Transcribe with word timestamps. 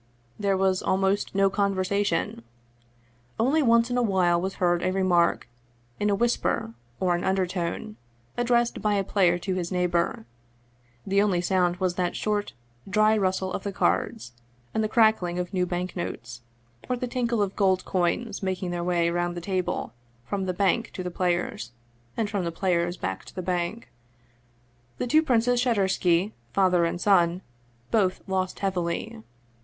There 0.39 0.57
was 0.57 0.81
almost 0.81 1.35
no 1.35 1.51
conversation; 1.51 2.41
only 3.39 3.61
once 3.61 3.91
in 3.91 3.99
a 3.99 4.01
while 4.01 4.41
was 4.41 4.55
heard 4.55 4.81
a 4.81 4.91
remark, 4.91 5.47
in 5.99 6.09
a 6.09 6.15
whisper 6.15 6.73
or 6.99 7.13
an 7.13 7.23
undertone, 7.23 7.97
addressed 8.35 8.81
by 8.81 8.95
a 8.95 9.03
player 9.03 9.37
to 9.37 9.53
his 9.53 9.71
neighbor; 9.71 10.25
the 11.05 11.21
only 11.21 11.39
sound 11.39 11.75
was 11.77 11.93
that 11.97 12.15
short, 12.15 12.53
dry 12.89 13.15
rustle 13.15 13.53
of 13.53 13.61
the 13.61 13.71
cards 13.71 14.31
and 14.73 14.83
the 14.83 14.89
crackling 14.89 15.37
of 15.37 15.53
new 15.53 15.67
bank 15.67 15.95
notes, 15.95 16.41
or 16.89 16.97
the 16.97 17.05
tinkle 17.05 17.43
of 17.43 17.55
gold 17.55 17.85
coins 17.85 18.41
making 18.41 18.71
their 18.71 18.83
way 18.83 19.07
round 19.11 19.37
the 19.37 19.39
table 19.39 19.93
from 20.25 20.47
the 20.47 20.51
bank 20.51 20.89
to 20.95 21.03
the 21.03 21.11
players, 21.11 21.73
and 22.17 22.27
from 22.27 22.43
the 22.43 22.51
players 22.51 22.97
back 22.97 23.23
to 23.25 23.35
the 23.35 23.43
bank. 23.43 23.91
The 24.97 25.05
two 25.05 25.21
Princes 25.21 25.61
Shadursky, 25.61 26.31
father 26.53 26.85
and 26.85 26.99
son, 26.99 27.43
both 27.91 28.21
lost 28.25 28.57
heavily. 28.65 29.21